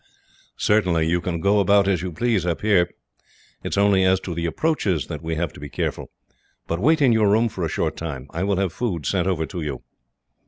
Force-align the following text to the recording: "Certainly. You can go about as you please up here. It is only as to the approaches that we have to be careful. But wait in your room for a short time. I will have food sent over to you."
"Certainly. 0.57 1.05
You 1.07 1.21
can 1.21 1.39
go 1.39 1.59
about 1.59 1.87
as 1.87 2.01
you 2.01 2.11
please 2.11 2.43
up 2.43 2.61
here. 2.61 2.89
It 3.63 3.67
is 3.73 3.77
only 3.77 4.03
as 4.03 4.19
to 4.21 4.33
the 4.33 4.47
approaches 4.47 5.05
that 5.05 5.21
we 5.21 5.35
have 5.35 5.53
to 5.53 5.59
be 5.59 5.69
careful. 5.69 6.09
But 6.65 6.79
wait 6.79 7.03
in 7.03 7.13
your 7.13 7.29
room 7.29 7.49
for 7.49 7.63
a 7.63 7.69
short 7.69 7.97
time. 7.97 8.25
I 8.31 8.41
will 8.43 8.57
have 8.57 8.73
food 8.73 9.05
sent 9.05 9.27
over 9.27 9.45
to 9.45 9.61
you." 9.61 9.83